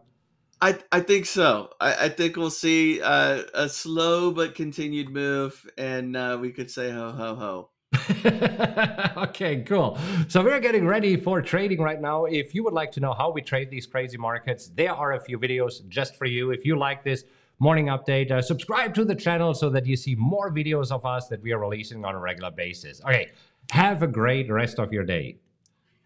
I, 0.61 0.77
I 0.91 0.99
think 0.99 1.25
so. 1.25 1.71
I, 1.81 2.05
I 2.05 2.09
think 2.09 2.37
we'll 2.37 2.51
see 2.51 3.01
uh, 3.01 3.41
a 3.55 3.67
slow 3.67 4.31
but 4.31 4.53
continued 4.53 5.09
move, 5.09 5.67
and 5.79 6.15
uh, 6.15 6.37
we 6.39 6.51
could 6.51 6.69
say 6.69 6.91
ho 6.91 7.11
ho 7.11 7.35
ho. 7.35 7.69
okay, 9.17 9.63
cool. 9.63 9.97
So 10.27 10.43
we're 10.43 10.59
getting 10.59 10.85
ready 10.85 11.15
for 11.15 11.41
trading 11.41 11.79
right 11.81 11.99
now. 12.01 12.25
If 12.25 12.53
you 12.55 12.63
would 12.63 12.73
like 12.73 12.91
to 12.93 12.99
know 12.99 13.13
how 13.13 13.31
we 13.31 13.41
trade 13.41 13.69
these 13.69 13.85
crazy 13.85 14.17
markets, 14.17 14.71
there 14.75 14.93
are 14.93 15.13
a 15.13 15.19
few 15.19 15.39
videos 15.39 15.87
just 15.87 16.15
for 16.15 16.25
you. 16.25 16.51
If 16.51 16.65
you 16.65 16.77
like 16.77 17.03
this 17.03 17.23
morning 17.59 17.87
update, 17.87 18.31
uh, 18.31 18.41
subscribe 18.41 18.93
to 18.95 19.05
the 19.05 19.15
channel 19.15 19.53
so 19.53 19.69
that 19.69 19.85
you 19.85 19.95
see 19.95 20.15
more 20.15 20.51
videos 20.51 20.91
of 20.91 21.05
us 21.05 21.27
that 21.27 21.41
we 21.41 21.51
are 21.51 21.59
releasing 21.59 22.03
on 22.05 22.15
a 22.15 22.19
regular 22.19 22.51
basis. 22.51 23.01
Okay, 23.01 23.31
have 23.71 24.03
a 24.03 24.07
great 24.07 24.49
rest 24.51 24.79
of 24.79 24.91
your 24.91 25.03
day. 25.03 25.37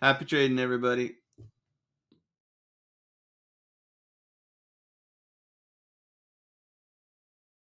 Happy 0.02 0.26
trading, 0.26 0.60
everybody. 0.60 1.16